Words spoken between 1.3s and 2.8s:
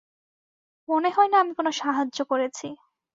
না আমি কোনো সাহায্য করেছি।